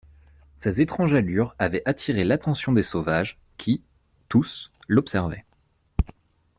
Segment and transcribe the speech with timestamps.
[0.57, 3.83] Ses étranges allures avaient attiré l'attention des sauvages, qui,
[4.29, 5.45] tous, l'observaient.